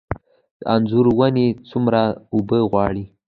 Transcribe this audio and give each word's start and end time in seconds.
د 0.59 0.61
انځر 0.75 1.05
ونې 1.17 1.47
څومره 1.69 2.01
اوبه 2.33 2.59
غواړي؟ 2.71 3.03